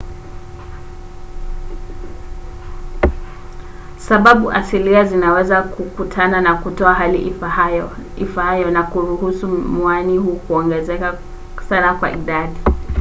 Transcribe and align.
sababu 3.97 4.51
asilia 4.51 5.03
zinaweza 5.05 5.61
kukutana 5.61 6.41
na 6.41 6.55
kutoa 6.55 6.93
hali 6.93 7.35
ifaayo 8.17 8.71
na 8.71 8.83
kuruhusu 8.83 9.47
mwani 9.47 10.17
huu 10.17 10.35
kuongezeka 10.35 11.17
sana 11.69 11.93
kwa 11.93 12.11
idadi 12.11 12.55